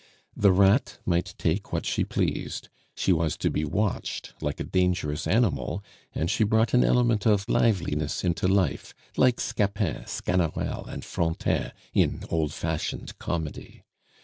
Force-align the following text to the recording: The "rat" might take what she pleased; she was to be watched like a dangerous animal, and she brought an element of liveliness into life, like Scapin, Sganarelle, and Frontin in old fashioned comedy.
The 0.35 0.51
"rat" 0.51 0.97
might 1.05 1.35
take 1.37 1.71
what 1.71 1.85
she 1.85 2.03
pleased; 2.03 2.69
she 2.95 3.13
was 3.13 3.37
to 3.37 3.51
be 3.51 3.63
watched 3.63 4.33
like 4.41 4.59
a 4.59 4.63
dangerous 4.63 5.27
animal, 5.27 5.83
and 6.11 6.27
she 6.27 6.43
brought 6.43 6.73
an 6.73 6.83
element 6.83 7.27
of 7.27 7.47
liveliness 7.47 8.23
into 8.23 8.47
life, 8.47 8.95
like 9.15 9.39
Scapin, 9.39 10.05
Sganarelle, 10.07 10.87
and 10.87 11.05
Frontin 11.05 11.71
in 11.93 12.23
old 12.31 12.51
fashioned 12.51 13.19
comedy. 13.19 13.83